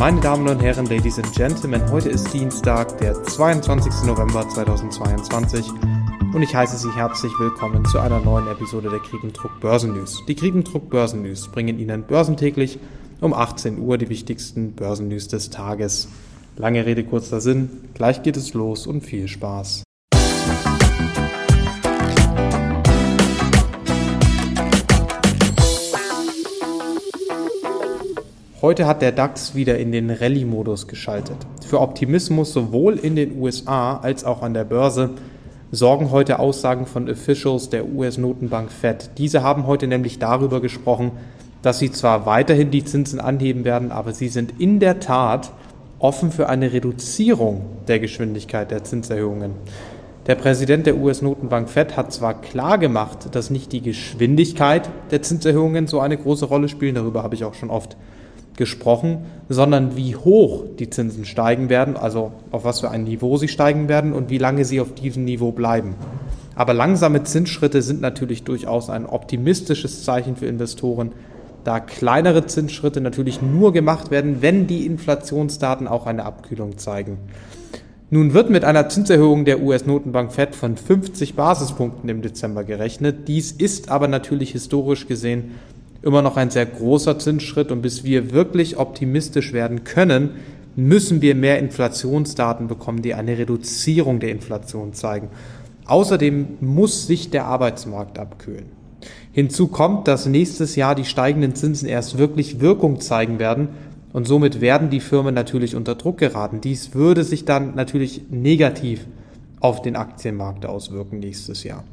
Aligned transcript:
Meine 0.00 0.18
Damen 0.18 0.48
und 0.48 0.62
Herren, 0.62 0.86
Ladies 0.86 1.18
and 1.18 1.30
Gentlemen, 1.34 1.82
heute 1.90 2.08
ist 2.08 2.32
Dienstag, 2.32 2.96
der 3.00 3.22
22. 3.22 4.06
November 4.06 4.48
2022 4.48 5.66
und 6.32 6.40
ich 6.40 6.54
heiße 6.54 6.78
Sie 6.78 6.90
herzlich 6.96 7.30
willkommen 7.38 7.84
zu 7.84 7.98
einer 7.98 8.18
neuen 8.18 8.48
Episode 8.48 8.88
der 8.88 9.00
Kriegendruck 9.00 9.60
Börsen 9.60 9.92
News. 9.92 10.24
Die 10.26 10.34
Kriegendruck 10.34 10.88
Börsen 10.88 11.20
News 11.20 11.48
bringen 11.48 11.78
Ihnen 11.78 12.04
börsentäglich 12.04 12.78
um 13.20 13.34
18 13.34 13.78
Uhr 13.78 13.98
die 13.98 14.08
wichtigsten 14.08 14.72
Börsennews 14.72 15.28
des 15.28 15.50
Tages. 15.50 16.08
Lange 16.56 16.86
Rede, 16.86 17.04
kurzer 17.04 17.42
Sinn, 17.42 17.68
gleich 17.92 18.22
geht 18.22 18.38
es 18.38 18.54
los 18.54 18.86
und 18.86 19.02
viel 19.02 19.28
Spaß. 19.28 19.82
Heute 28.62 28.86
hat 28.86 29.00
der 29.00 29.12
DAX 29.12 29.54
wieder 29.54 29.78
in 29.78 29.90
den 29.90 30.10
Rallye-Modus 30.10 30.86
geschaltet. 30.86 31.38
Für 31.66 31.80
Optimismus 31.80 32.52
sowohl 32.52 32.98
in 32.98 33.16
den 33.16 33.40
USA 33.40 33.96
als 33.96 34.22
auch 34.22 34.42
an 34.42 34.52
der 34.52 34.64
Börse 34.64 35.12
sorgen 35.72 36.10
heute 36.10 36.38
Aussagen 36.38 36.84
von 36.84 37.08
Officials 37.08 37.70
der 37.70 37.88
US-Notenbank 37.88 38.70
Fed. 38.70 39.12
Diese 39.16 39.42
haben 39.42 39.66
heute 39.66 39.86
nämlich 39.86 40.18
darüber 40.18 40.60
gesprochen, 40.60 41.12
dass 41.62 41.78
sie 41.78 41.90
zwar 41.90 42.26
weiterhin 42.26 42.70
die 42.70 42.84
Zinsen 42.84 43.18
anheben 43.18 43.64
werden, 43.64 43.90
aber 43.90 44.12
sie 44.12 44.28
sind 44.28 44.60
in 44.60 44.78
der 44.78 45.00
Tat 45.00 45.52
offen 45.98 46.30
für 46.30 46.50
eine 46.50 46.74
Reduzierung 46.74 47.64
der 47.88 47.98
Geschwindigkeit 47.98 48.70
der 48.70 48.84
Zinserhöhungen. 48.84 49.52
Der 50.26 50.34
Präsident 50.34 50.84
der 50.84 50.98
US-Notenbank 50.98 51.70
Fed 51.70 51.96
hat 51.96 52.12
zwar 52.12 52.38
klar 52.42 52.76
gemacht, 52.76 53.34
dass 53.34 53.48
nicht 53.48 53.72
die 53.72 53.80
Geschwindigkeit 53.80 54.90
der 55.10 55.22
Zinserhöhungen 55.22 55.86
so 55.86 55.98
eine 55.98 56.18
große 56.18 56.44
Rolle 56.44 56.68
spielen, 56.68 56.96
darüber 56.96 57.22
habe 57.22 57.34
ich 57.34 57.44
auch 57.44 57.54
schon 57.54 57.70
oft 57.70 57.96
gesprochen, 58.60 59.24
sondern 59.48 59.96
wie 59.96 60.14
hoch 60.14 60.64
die 60.78 60.90
Zinsen 60.90 61.24
steigen 61.24 61.70
werden, 61.70 61.96
also 61.96 62.30
auf 62.50 62.62
was 62.62 62.80
für 62.80 62.90
ein 62.90 63.04
Niveau 63.04 63.38
sie 63.38 63.48
steigen 63.48 63.88
werden 63.88 64.12
und 64.12 64.28
wie 64.28 64.36
lange 64.36 64.66
sie 64.66 64.82
auf 64.82 64.94
diesem 64.94 65.24
Niveau 65.24 65.50
bleiben. 65.50 65.94
Aber 66.54 66.74
langsame 66.74 67.22
Zinsschritte 67.24 67.80
sind 67.80 68.02
natürlich 68.02 68.44
durchaus 68.44 68.90
ein 68.90 69.06
optimistisches 69.06 70.04
Zeichen 70.04 70.36
für 70.36 70.44
Investoren, 70.44 71.12
da 71.64 71.80
kleinere 71.80 72.46
Zinsschritte 72.46 73.00
natürlich 73.00 73.40
nur 73.40 73.72
gemacht 73.72 74.10
werden, 74.10 74.42
wenn 74.42 74.66
die 74.66 74.84
Inflationsdaten 74.84 75.88
auch 75.88 76.06
eine 76.06 76.26
Abkühlung 76.26 76.76
zeigen. 76.76 77.16
Nun 78.10 78.34
wird 78.34 78.50
mit 78.50 78.64
einer 78.64 78.90
Zinserhöhung 78.90 79.46
der 79.46 79.62
US-Notenbank 79.62 80.32
Fed 80.32 80.54
von 80.54 80.76
50 80.76 81.34
Basispunkten 81.34 82.10
im 82.10 82.20
Dezember 82.20 82.64
gerechnet. 82.64 83.26
Dies 83.28 83.52
ist 83.52 83.90
aber 83.90 84.08
natürlich 84.08 84.50
historisch 84.52 85.06
gesehen 85.06 85.52
immer 86.02 86.22
noch 86.22 86.36
ein 86.36 86.50
sehr 86.50 86.66
großer 86.66 87.18
Zinsschritt 87.18 87.70
und 87.70 87.82
bis 87.82 88.04
wir 88.04 88.32
wirklich 88.32 88.78
optimistisch 88.78 89.52
werden 89.52 89.84
können, 89.84 90.30
müssen 90.76 91.20
wir 91.20 91.34
mehr 91.34 91.58
Inflationsdaten 91.58 92.68
bekommen, 92.68 93.02
die 93.02 93.14
eine 93.14 93.36
Reduzierung 93.36 94.20
der 94.20 94.30
Inflation 94.30 94.92
zeigen. 94.92 95.28
Außerdem 95.86 96.58
muss 96.60 97.06
sich 97.06 97.30
der 97.30 97.46
Arbeitsmarkt 97.46 98.18
abkühlen. 98.18 98.66
Hinzu 99.32 99.68
kommt, 99.68 100.08
dass 100.08 100.26
nächstes 100.26 100.76
Jahr 100.76 100.94
die 100.94 101.04
steigenden 101.04 101.54
Zinsen 101.54 101.88
erst 101.88 102.18
wirklich 102.18 102.60
Wirkung 102.60 103.00
zeigen 103.00 103.38
werden 103.38 103.68
und 104.12 104.26
somit 104.26 104.60
werden 104.60 104.90
die 104.90 105.00
Firmen 105.00 105.34
natürlich 105.34 105.76
unter 105.76 105.94
Druck 105.94 106.18
geraten. 106.18 106.60
Dies 106.60 106.94
würde 106.94 107.24
sich 107.24 107.44
dann 107.44 107.74
natürlich 107.74 108.22
negativ 108.30 109.06
auf 109.60 109.82
den 109.82 109.96
Aktienmarkt 109.96 110.66
auswirken 110.66 111.20
nächstes 111.20 111.64
Jahr. 111.64 111.84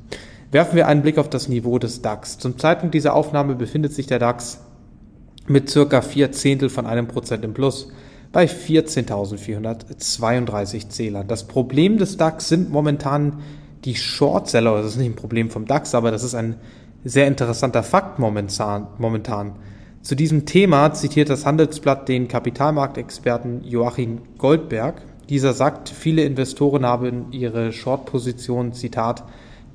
Werfen 0.51 0.75
wir 0.77 0.87
einen 0.87 1.01
Blick 1.01 1.17
auf 1.17 1.29
das 1.29 1.49
Niveau 1.49 1.77
des 1.77 2.01
DAX. 2.01 2.37
Zum 2.37 2.57
Zeitpunkt 2.57 2.95
dieser 2.95 3.15
Aufnahme 3.15 3.55
befindet 3.55 3.91
sich 3.93 4.07
der 4.07 4.19
DAX 4.19 4.61
mit 5.47 5.69
circa 5.69 6.01
vier 6.01 6.31
Zehntel 6.31 6.69
von 6.69 6.85
einem 6.85 7.07
Prozent 7.07 7.43
im 7.43 7.53
Plus 7.53 7.89
bei 8.31 8.45
14.432 8.45 10.87
Zählern. 10.89 11.27
Das 11.27 11.47
Problem 11.47 11.97
des 11.97 12.15
DAX 12.15 12.47
sind 12.47 12.69
momentan 12.69 13.39
die 13.83 13.95
Shortseller. 13.95 14.81
Das 14.81 14.91
ist 14.91 14.97
nicht 14.97 15.11
ein 15.11 15.15
Problem 15.15 15.49
vom 15.49 15.65
DAX, 15.65 15.95
aber 15.95 16.11
das 16.11 16.23
ist 16.23 16.35
ein 16.35 16.55
sehr 17.03 17.27
interessanter 17.27 17.83
Fakt 17.83 18.19
momentan. 18.19 18.87
momentan. 18.97 19.57
Zu 20.01 20.15
diesem 20.15 20.45
Thema 20.45 20.93
zitiert 20.93 21.29
das 21.29 21.45
Handelsblatt 21.45 22.07
den 22.07 22.29
Kapitalmarktexperten 22.29 23.65
Joachim 23.65 24.21
Goldberg. 24.37 25.01
Dieser 25.27 25.51
sagt, 25.53 25.89
viele 25.89 26.23
Investoren 26.23 26.85
haben 26.85 27.25
ihre 27.31 27.73
Short-Position, 27.73 28.71
Zitat, 28.71 29.25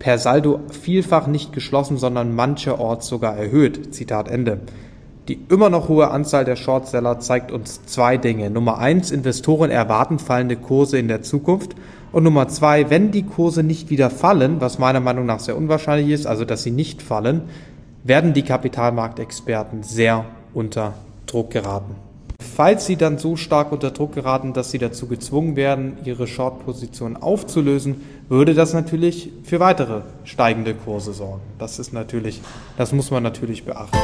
per 0.02 0.18
Saldo 0.18 0.58
vielfach 0.68 1.28
nicht 1.28 1.52
geschlossen, 1.52 1.96
sondern 1.96 2.34
mancherorts 2.34 3.06
sogar 3.06 3.36
erhöht. 3.36 3.94
Zitat 3.94 4.28
Ende. 4.28 4.58
Die 5.28 5.38
immer 5.48 5.70
noch 5.70 5.88
hohe 5.88 6.10
Anzahl 6.10 6.44
der 6.44 6.56
Shortseller 6.56 7.20
zeigt 7.20 7.52
uns 7.52 7.86
zwei 7.86 8.16
Dinge. 8.16 8.50
Nummer 8.50 8.78
eins, 8.78 9.12
Investoren 9.12 9.70
erwarten 9.70 10.18
fallende 10.18 10.56
Kurse 10.56 10.98
in 10.98 11.06
der 11.06 11.22
Zukunft. 11.22 11.76
Und 12.10 12.24
Nummer 12.24 12.48
zwei, 12.48 12.90
wenn 12.90 13.12
die 13.12 13.22
Kurse 13.22 13.62
nicht 13.62 13.90
wieder 13.90 14.10
fallen, 14.10 14.60
was 14.60 14.80
meiner 14.80 14.98
Meinung 14.98 15.24
nach 15.24 15.38
sehr 15.38 15.56
unwahrscheinlich 15.56 16.08
ist, 16.08 16.26
also 16.26 16.44
dass 16.44 16.64
sie 16.64 16.72
nicht 16.72 17.00
fallen, 17.00 17.42
werden 18.02 18.32
die 18.32 18.42
Kapitalmarktexperten 18.42 19.84
sehr 19.84 20.24
unter 20.52 20.94
Druck 21.26 21.50
geraten. 21.50 21.94
Falls 22.54 22.84
sie 22.84 22.96
dann 22.96 23.16
so 23.16 23.36
stark 23.36 23.72
unter 23.72 23.92
Druck 23.92 24.14
geraten, 24.14 24.52
dass 24.52 24.70
sie 24.70 24.78
dazu 24.78 25.06
gezwungen 25.06 25.56
werden, 25.56 25.96
ihre 26.04 26.26
Short-Position 26.26 27.16
aufzulösen, 27.16 28.02
würde 28.28 28.52
das 28.52 28.74
natürlich 28.74 29.30
für 29.42 29.58
weitere 29.58 30.02
steigende 30.24 30.74
Kurse 30.74 31.14
sorgen. 31.14 31.40
Das 31.58 31.78
ist 31.78 31.94
natürlich, 31.94 32.42
das 32.76 32.92
muss 32.92 33.10
man 33.10 33.22
natürlich 33.22 33.64
beachten. 33.64 33.96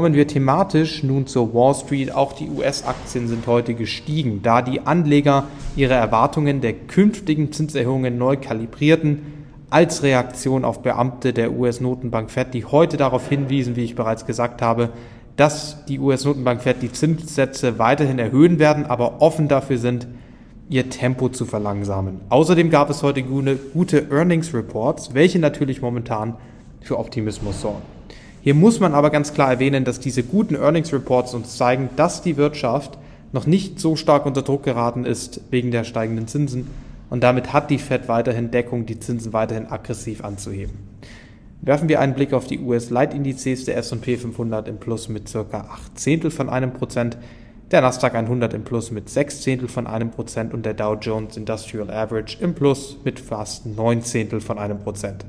Kommen 0.00 0.14
wir 0.14 0.26
thematisch 0.26 1.02
nun 1.02 1.26
zur 1.26 1.52
Wall 1.52 1.74
Street. 1.74 2.14
Auch 2.14 2.32
die 2.32 2.48
US-Aktien 2.48 3.28
sind 3.28 3.46
heute 3.46 3.74
gestiegen, 3.74 4.40
da 4.42 4.62
die 4.62 4.80
Anleger 4.86 5.44
ihre 5.76 5.92
Erwartungen 5.92 6.62
der 6.62 6.72
künftigen 6.72 7.52
Zinserhöhungen 7.52 8.16
neu 8.16 8.38
kalibrierten, 8.38 9.20
als 9.68 10.02
Reaktion 10.02 10.64
auf 10.64 10.80
Beamte 10.80 11.34
der 11.34 11.52
US-Notenbank 11.52 12.30
Fed, 12.30 12.54
die 12.54 12.64
heute 12.64 12.96
darauf 12.96 13.28
hinwiesen, 13.28 13.76
wie 13.76 13.84
ich 13.84 13.94
bereits 13.94 14.24
gesagt 14.24 14.62
habe, 14.62 14.88
dass 15.36 15.84
die 15.84 15.98
US-Notenbank 15.98 16.62
Fed 16.62 16.80
die 16.80 16.92
Zinssätze 16.92 17.78
weiterhin 17.78 18.18
erhöhen 18.18 18.58
werden, 18.58 18.86
aber 18.86 19.20
offen 19.20 19.48
dafür 19.48 19.76
sind, 19.76 20.08
ihr 20.70 20.88
Tempo 20.88 21.28
zu 21.28 21.44
verlangsamen. 21.44 22.22
Außerdem 22.30 22.70
gab 22.70 22.88
es 22.88 23.02
heute 23.02 23.22
gute 23.22 24.06
Earnings 24.10 24.54
Reports, 24.54 25.12
welche 25.12 25.38
natürlich 25.38 25.82
momentan 25.82 26.36
für 26.80 26.98
Optimismus 26.98 27.60
sorgen. 27.60 27.99
Hier 28.42 28.54
muss 28.54 28.80
man 28.80 28.94
aber 28.94 29.10
ganz 29.10 29.34
klar 29.34 29.50
erwähnen, 29.50 29.84
dass 29.84 30.00
diese 30.00 30.22
guten 30.22 30.54
Earnings 30.54 30.92
Reports 30.94 31.34
uns 31.34 31.58
zeigen, 31.58 31.90
dass 31.96 32.22
die 32.22 32.38
Wirtschaft 32.38 32.96
noch 33.32 33.46
nicht 33.46 33.78
so 33.78 33.96
stark 33.96 34.24
unter 34.24 34.40
Druck 34.40 34.62
geraten 34.62 35.04
ist 35.04 35.42
wegen 35.50 35.70
der 35.70 35.84
steigenden 35.84 36.26
Zinsen 36.26 36.68
und 37.10 37.22
damit 37.22 37.52
hat 37.52 37.70
die 37.70 37.78
Fed 37.78 38.08
weiterhin 38.08 38.50
Deckung, 38.50 38.86
die 38.86 38.98
Zinsen 38.98 39.34
weiterhin 39.34 39.66
aggressiv 39.66 40.24
anzuheben. 40.24 40.72
Werfen 41.60 41.90
wir 41.90 42.00
einen 42.00 42.14
Blick 42.14 42.32
auf 42.32 42.46
die 42.46 42.60
US-Leitindizes 42.60 43.66
der 43.66 43.76
S&P 43.76 44.16
500 44.16 44.66
im 44.68 44.78
Plus 44.78 45.10
mit 45.10 45.28
circa 45.28 45.66
8 45.72 45.98
Zehntel 45.98 46.30
von 46.30 46.48
einem 46.48 46.72
Prozent, 46.72 47.18
der 47.70 47.82
Nasdaq 47.82 48.14
100 48.14 48.54
im 48.54 48.64
Plus 48.64 48.90
mit 48.90 49.10
6 49.10 49.42
Zehntel 49.42 49.68
von 49.68 49.86
einem 49.86 50.10
Prozent 50.10 50.54
und 50.54 50.64
der 50.64 50.72
Dow 50.72 50.94
Jones 50.94 51.36
Industrial 51.36 51.90
Average 51.90 52.38
im 52.40 52.54
Plus 52.54 52.96
mit 53.04 53.20
fast 53.20 53.66
9 53.66 54.00
Zehntel 54.02 54.40
von 54.40 54.58
einem 54.58 54.78
Prozent. 54.78 55.26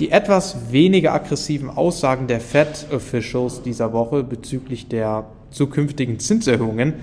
Die 0.00 0.10
etwas 0.10 0.72
weniger 0.72 1.12
aggressiven 1.12 1.68
Aussagen 1.68 2.26
der 2.26 2.40
Fed-Officials 2.40 3.60
dieser 3.60 3.92
Woche 3.92 4.22
bezüglich 4.22 4.88
der 4.88 5.26
zukünftigen 5.50 6.18
Zinserhöhungen 6.18 6.94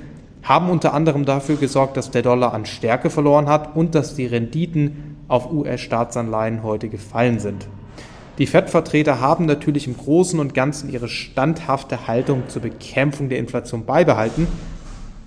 haben 0.42 0.72
unter 0.72 0.96
anderem 0.96 1.24
dafür 1.24 1.58
gesorgt, 1.58 1.96
dass 1.96 2.10
der 2.10 2.24
Dollar 2.24 2.56
an 2.56 2.66
Stärke 2.66 3.12
verloren 3.12 3.48
hat 3.48 3.76
und 3.76 3.94
dass 3.94 4.16
die 4.16 4.26
Renditen 4.26 5.18
auf 5.28 5.52
US-Staatsanleihen 5.52 6.64
heute 6.64 6.90
gefallen 6.90 7.38
sind. 7.38 7.68
Die 8.40 8.48
Fed-Vertreter 8.48 9.22
haben 9.22 9.46
natürlich 9.46 9.86
im 9.86 9.96
Großen 9.96 10.40
und 10.40 10.56
Ganzen 10.56 10.92
ihre 10.92 11.08
standhafte 11.08 12.08
Haltung 12.08 12.44
zur 12.48 12.64
Bekämpfung 12.64 13.30
der 13.30 13.38
Inflation 13.38 13.86
beibehalten. 13.86 14.48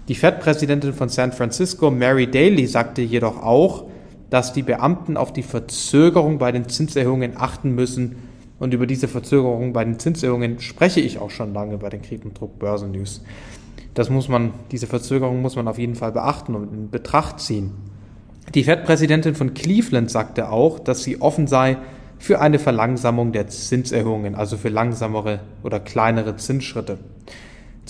Die 0.08 0.16
Fed-Präsidentin 0.16 0.92
von 0.92 1.08
San 1.08 1.30
Francisco, 1.30 1.88
Mary 1.92 2.28
Daly, 2.28 2.66
sagte 2.66 3.02
jedoch 3.02 3.40
auch, 3.40 3.84
dass 4.30 4.52
die 4.52 4.62
Beamten 4.62 5.16
auf 5.16 5.32
die 5.32 5.42
Verzögerung 5.42 6.38
bei 6.38 6.52
den 6.52 6.68
Zinserhöhungen 6.68 7.36
achten 7.36 7.74
müssen. 7.74 8.16
Und 8.58 8.72
über 8.74 8.86
diese 8.86 9.08
Verzögerung 9.08 9.72
bei 9.72 9.84
den 9.84 9.98
Zinserhöhungen 9.98 10.60
spreche 10.60 11.00
ich 11.00 11.18
auch 11.18 11.30
schon 11.30 11.52
lange 11.52 11.78
bei 11.78 11.88
den 11.88 12.02
Kriegendruck 12.02 12.58
Börsen 12.58 12.92
News. 12.92 13.22
Das 13.94 14.08
muss 14.08 14.28
man, 14.28 14.52
diese 14.70 14.86
Verzögerung 14.86 15.42
muss 15.42 15.56
man 15.56 15.66
auf 15.66 15.78
jeden 15.78 15.96
Fall 15.96 16.12
beachten 16.12 16.54
und 16.54 16.72
in 16.72 16.90
Betracht 16.90 17.40
ziehen. 17.40 17.72
Die 18.54 18.64
Fed-Präsidentin 18.64 19.34
von 19.34 19.54
Cleveland 19.54 20.10
sagte 20.10 20.50
auch, 20.50 20.78
dass 20.78 21.02
sie 21.02 21.20
offen 21.20 21.46
sei 21.46 21.78
für 22.18 22.40
eine 22.40 22.58
Verlangsamung 22.58 23.32
der 23.32 23.48
Zinserhöhungen, 23.48 24.34
also 24.34 24.56
für 24.56 24.68
langsamere 24.68 25.40
oder 25.62 25.80
kleinere 25.80 26.36
Zinsschritte. 26.36 26.98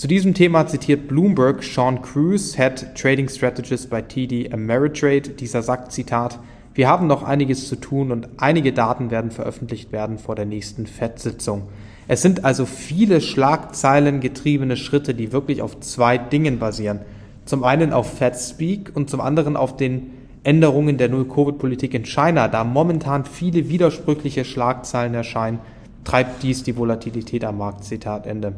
Zu 0.01 0.07
diesem 0.07 0.33
Thema 0.33 0.65
zitiert 0.65 1.07
Bloomberg 1.07 1.63
Sean 1.63 2.01
Cruz, 2.01 2.55
Head 2.55 2.95
Trading 2.95 3.29
Strategist 3.29 3.91
bei 3.91 4.01
TD 4.01 4.51
Ameritrade. 4.51 5.29
Dieser 5.29 5.61
sagt, 5.61 5.91
Zitat, 5.91 6.39
wir 6.73 6.87
haben 6.87 7.05
noch 7.05 7.21
einiges 7.21 7.67
zu 7.67 7.75
tun 7.75 8.11
und 8.11 8.27
einige 8.37 8.73
Daten 8.73 9.11
werden 9.11 9.29
veröffentlicht 9.29 9.91
werden 9.91 10.17
vor 10.17 10.33
der 10.33 10.47
nächsten 10.47 10.87
FED-Sitzung. 10.87 11.67
Es 12.07 12.23
sind 12.23 12.43
also 12.43 12.65
viele 12.65 13.21
Schlagzeilen 13.21 14.21
getriebene 14.21 14.75
Schritte, 14.75 15.13
die 15.13 15.31
wirklich 15.31 15.61
auf 15.61 15.79
zwei 15.81 16.17
Dingen 16.17 16.57
basieren. 16.57 17.01
Zum 17.45 17.63
einen 17.63 17.93
auf 17.93 18.17
Fed 18.17 18.35
Speak 18.35 18.93
und 18.95 19.07
zum 19.07 19.21
anderen 19.21 19.55
auf 19.55 19.77
den 19.77 20.13
Änderungen 20.43 20.97
der 20.97 21.09
Null-Covid-Politik 21.09 21.93
in 21.93 22.05
China. 22.05 22.47
Da 22.47 22.63
momentan 22.63 23.23
viele 23.23 23.69
widersprüchliche 23.69 24.45
Schlagzeilen 24.45 25.13
erscheinen, 25.13 25.59
treibt 26.05 26.41
dies 26.41 26.63
die 26.63 26.75
Volatilität 26.75 27.43
am 27.43 27.59
Markt. 27.59 27.83
Zitat 27.83 28.25
Ende. 28.25 28.53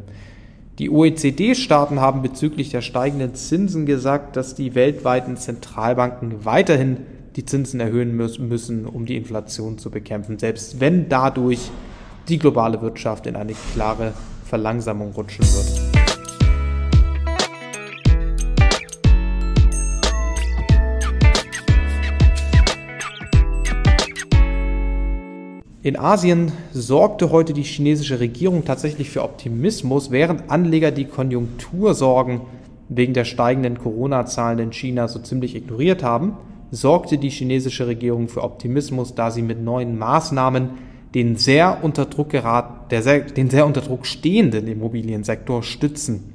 Die 0.79 0.89
OECD-Staaten 0.89 2.01
haben 2.01 2.23
bezüglich 2.23 2.69
der 2.69 2.81
steigenden 2.81 3.35
Zinsen 3.35 3.85
gesagt, 3.85 4.35
dass 4.35 4.55
die 4.55 4.73
weltweiten 4.73 5.37
Zentralbanken 5.37 6.45
weiterhin 6.45 6.97
die 7.35 7.45
Zinsen 7.45 7.79
erhöhen 7.79 8.15
müssen, 8.15 8.87
um 8.87 9.05
die 9.05 9.15
Inflation 9.15 9.77
zu 9.77 9.91
bekämpfen, 9.91 10.39
selbst 10.39 10.79
wenn 10.79 11.09
dadurch 11.09 11.69
die 12.27 12.39
globale 12.39 12.81
Wirtschaft 12.81 13.27
in 13.27 13.35
eine 13.35 13.53
klare 13.73 14.13
Verlangsamung 14.45 15.11
rutschen 15.11 15.45
wird. 15.45 15.92
In 25.83 25.97
Asien 25.97 26.53
sorgte 26.71 27.29
heute 27.31 27.51
die 27.51 27.61
chinesische 27.61 28.21
Regierung 28.21 28.63
tatsächlich 28.63 29.09
für 29.09 29.21
Optimismus, 29.21 30.11
während 30.11 30.49
Anleger 30.49 30.91
die 30.91 31.03
Konjunktursorgen 31.03 32.39
wegen 32.87 33.13
der 33.13 33.25
steigenden 33.25 33.77
Corona-Zahlen 33.77 34.59
in 34.59 34.71
China 34.71 35.09
so 35.09 35.19
ziemlich 35.19 35.57
ignoriert 35.57 36.01
haben, 36.01 36.37
sorgte 36.71 37.17
die 37.17 37.29
chinesische 37.29 37.85
Regierung 37.85 38.29
für 38.29 38.43
Optimismus, 38.43 39.13
da 39.13 39.29
sie 39.29 39.41
mit 39.41 39.61
neuen 39.61 39.97
Maßnahmen 39.97 40.69
den 41.13 41.35
sehr 41.35 41.79
unter 41.83 42.05
Druck 42.05 42.29
gerat, 42.29 42.89
sehr, 42.89 43.19
den 43.19 43.49
sehr 43.49 43.65
unter 43.65 43.81
Druck 43.81 44.05
stehenden 44.05 44.69
Immobiliensektor 44.69 45.63
stützen. 45.63 46.33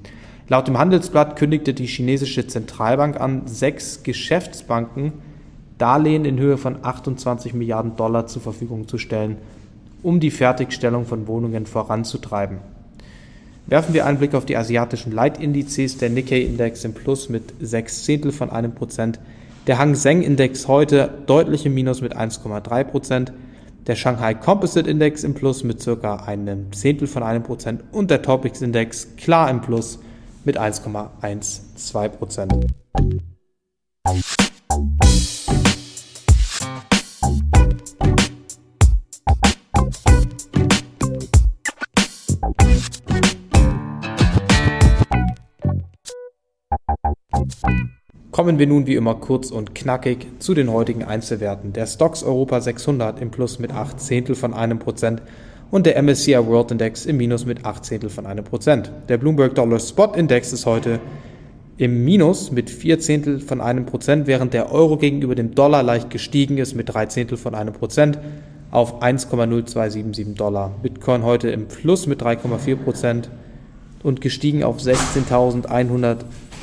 Laut 0.48 0.68
dem 0.68 0.78
Handelsblatt 0.78 1.36
kündigte 1.36 1.72
die 1.72 1.86
chinesische 1.86 2.46
Zentralbank 2.46 3.18
an, 3.18 3.46
sechs 3.46 4.02
Geschäftsbanken 4.02 5.14
Darlehen 5.78 6.24
in 6.24 6.38
Höhe 6.38 6.58
von 6.58 6.76
28 6.82 7.54
Milliarden 7.54 7.96
Dollar 7.96 8.26
zur 8.26 8.42
Verfügung 8.42 8.88
zu 8.88 8.98
stellen, 8.98 9.38
um 10.02 10.20
die 10.20 10.30
Fertigstellung 10.30 11.06
von 11.06 11.26
Wohnungen 11.26 11.66
voranzutreiben. 11.66 12.58
Werfen 13.66 13.94
wir 13.94 14.06
einen 14.06 14.18
Blick 14.18 14.34
auf 14.34 14.46
die 14.46 14.56
asiatischen 14.56 15.12
Leitindizes, 15.12 15.98
der 15.98 16.10
Nikkei-Index 16.10 16.84
im 16.84 16.94
Plus 16.94 17.28
mit 17.28 17.54
6 17.60 18.04
Zehntel 18.04 18.32
von 18.32 18.50
einem 18.50 18.74
Prozent, 18.74 19.20
der 19.66 19.78
Hang 19.78 19.94
Seng-Index 19.94 20.66
heute 20.68 21.10
deutlich 21.26 21.66
im 21.66 21.74
Minus 21.74 22.00
mit 22.00 22.16
1,3 22.16 22.84
Prozent, 22.84 23.32
der 23.86 23.96
Shanghai 23.96 24.34
Composite 24.34 24.88
Index 24.88 25.24
im 25.24 25.34
Plus 25.34 25.64
mit 25.64 25.82
circa 25.82 26.16
einem 26.16 26.72
Zehntel 26.72 27.06
von 27.06 27.22
einem 27.22 27.42
Prozent 27.42 27.84
und 27.92 28.10
der 28.10 28.22
Topics 28.22 28.62
Index 28.62 29.16
klar 29.16 29.50
im 29.50 29.60
Plus 29.60 29.98
mit 30.44 30.58
1,12 30.58 32.08
Prozent. 32.08 32.54
Kommen 48.38 48.60
wir 48.60 48.68
nun 48.68 48.86
wie 48.86 48.94
immer 48.94 49.16
kurz 49.16 49.50
und 49.50 49.74
knackig 49.74 50.28
zu 50.38 50.54
den 50.54 50.70
heutigen 50.72 51.02
Einzelwerten. 51.02 51.72
Der 51.72 51.88
Stocks 51.88 52.22
Europa 52.22 52.60
600 52.60 53.20
im 53.20 53.32
Plus 53.32 53.58
mit 53.58 53.72
8 53.72 53.98
Zehntel 53.98 54.36
von 54.36 54.54
einem 54.54 54.78
Prozent 54.78 55.22
und 55.72 55.86
der 55.86 56.00
MSCI 56.00 56.46
World 56.46 56.70
Index 56.70 57.04
im 57.04 57.16
Minus 57.16 57.46
mit 57.46 57.64
8 57.64 57.84
Zehntel 57.84 58.10
von 58.10 58.26
einem 58.26 58.44
Prozent. 58.44 58.92
Der 59.08 59.18
Bloomberg 59.18 59.56
Dollar 59.56 59.80
Spot 59.80 60.12
Index 60.14 60.52
ist 60.52 60.66
heute 60.66 61.00
im 61.78 62.04
Minus 62.04 62.52
mit 62.52 62.70
4 62.70 63.00
Zehntel 63.00 63.40
von 63.40 63.60
einem 63.60 63.86
Prozent, 63.86 64.28
während 64.28 64.54
der 64.54 64.70
Euro 64.70 64.98
gegenüber 64.98 65.34
dem 65.34 65.56
Dollar 65.56 65.82
leicht 65.82 66.08
gestiegen 66.08 66.58
ist 66.58 66.76
mit 66.76 66.94
3 66.94 67.06
Zehntel 67.06 67.38
von 67.38 67.56
einem 67.56 67.74
Prozent 67.74 68.20
auf 68.70 69.02
1,0277 69.02 70.36
Dollar. 70.36 70.76
Bitcoin 70.80 71.24
heute 71.24 71.50
im 71.50 71.66
Plus 71.66 72.06
mit 72.06 72.22
3,4 72.22 72.76
Prozent 72.76 73.30
und 74.04 74.20
gestiegen 74.20 74.62
auf 74.62 74.78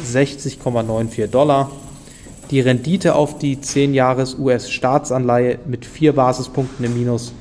16.160,94 0.03 1.27
Dollar. 1.27 1.71
Die 2.51 2.59
Rendite 2.59 3.15
auf 3.15 3.39
die 3.39 3.57
10-Jahres-US-Staatsanleihe 3.57 5.59
mit 5.65 5.85
4 5.85 6.13
Basispunkten 6.13 6.85
im 6.85 6.93
Minus 6.93 7.33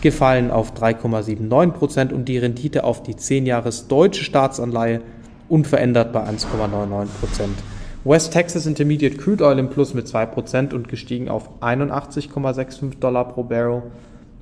gefallen 0.00 0.50
auf 0.50 0.72
3,79 0.72 1.70
Prozent 1.72 2.12
und 2.12 2.26
die 2.26 2.38
Rendite 2.38 2.84
auf 2.84 3.02
die 3.02 3.14
10-Jahres-deutsche 3.14 4.24
Staatsanleihe 4.24 5.02
unverändert 5.48 6.12
bei 6.12 6.22
1,99 6.22 7.06
Prozent. 7.20 7.58
West 8.04 8.32
Texas 8.32 8.66
Intermediate 8.66 9.16
Crude 9.16 9.44
Oil 9.44 9.58
im 9.58 9.68
Plus 9.68 9.92
mit 9.92 10.06
2 10.06 10.26
Prozent 10.26 10.72
und 10.72 10.88
gestiegen 10.88 11.28
auf 11.28 11.50
81,65 11.60 13.00
Dollar 13.00 13.28
pro 13.28 13.42
Barrel. 13.42 13.82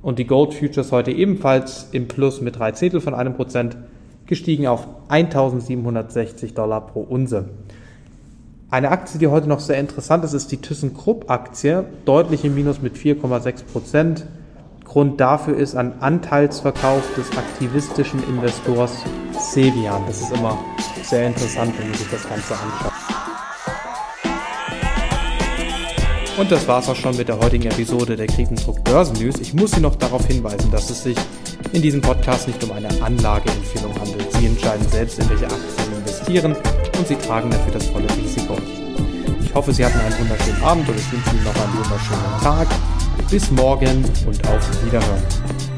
Und 0.03 0.19
die 0.19 0.27
Gold 0.27 0.53
Futures 0.53 0.91
heute 0.91 1.11
ebenfalls 1.11 1.89
im 1.91 2.07
Plus 2.07 2.41
mit 2.41 2.59
3 2.59 2.73
Zehntel 2.73 3.01
von 3.01 3.15
einem 3.15 3.33
Prozent 3.33 3.75
gestiegen 4.27 4.67
auf 4.67 4.87
1760 5.09 6.53
Dollar 6.53 6.81
pro 6.81 7.01
Unse. 7.01 7.45
Eine 8.71 8.89
Aktie, 8.89 9.19
die 9.19 9.27
heute 9.27 9.47
noch 9.47 9.59
sehr 9.59 9.77
interessant 9.77 10.25
ist, 10.25 10.33
ist 10.33 10.51
die 10.51 10.57
ThyssenKrupp-Aktie, 10.57 11.85
deutlich 12.05 12.43
im 12.43 12.55
Minus 12.55 12.81
mit 12.81 12.95
4,6 12.95 13.63
Prozent. 13.71 14.25
Grund 14.83 15.19
dafür 15.21 15.55
ist 15.55 15.75
ein 15.75 16.01
Anteilsverkauf 16.01 17.03
des 17.15 17.37
aktivistischen 17.37 18.23
Investors 18.27 18.91
Sevian. 19.39 20.01
Das 20.07 20.21
ist 20.21 20.31
immer 20.33 20.57
sehr 21.03 21.27
interessant, 21.27 21.73
wenn 21.77 21.89
man 21.89 21.97
sich 21.97 22.09
das 22.09 22.27
Ganze 22.27 22.53
anschaut. 22.53 22.93
Und 26.37 26.51
das 26.51 26.67
war's 26.67 26.89
auch 26.89 26.95
schon 26.95 27.15
mit 27.15 27.29
der 27.29 27.39
heutigen 27.39 27.65
Episode 27.65 28.17
der 28.17 28.27
Kriegensdruck 28.27 28.83
Börsen 28.83 29.15
News. 29.23 29.35
Ich 29.39 29.53
muss 29.53 29.71
Sie 29.71 29.79
noch 29.79 29.95
darauf 29.95 30.25
hinweisen, 30.25 30.69
dass 30.69 30.89
es 30.89 31.03
sich 31.03 31.15
in 31.75 31.81
diesem 31.81 31.99
Podcast 31.99 32.47
nicht 32.47 32.63
um 32.63 32.71
eine 32.71 32.89
Anlageempfehlung 33.01 33.93
handelt. 33.99 34.31
Sie 34.31 34.45
entscheiden 34.45 34.87
selbst, 34.87 35.19
in 35.19 35.29
welche 35.29 35.45
Aktien 35.45 35.73
Sie 35.77 35.95
investieren 35.97 36.55
und 36.97 37.07
Sie 37.07 37.15
tragen 37.15 37.49
dafür 37.51 37.73
das 37.73 37.85
volle 37.87 38.07
Risiko. 38.15 38.57
Ich 39.43 39.53
hoffe, 39.53 39.73
Sie 39.73 39.85
hatten 39.85 39.99
einen 39.99 40.17
wunderschönen 40.17 40.63
Abend 40.63 40.87
und 40.87 40.97
ich 40.97 41.11
wünsche 41.11 41.31
Ihnen 41.31 41.43
noch 41.43 41.55
einen 41.55 41.77
wunderschönen 41.77 42.41
Tag. 42.41 42.67
Bis 43.29 43.51
morgen 43.51 44.05
und 44.25 44.47
auf 44.47 44.85
Wiederhören. 44.85 45.74